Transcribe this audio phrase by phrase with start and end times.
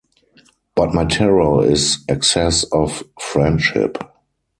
[0.73, 3.99] But my terror is excess of friendship.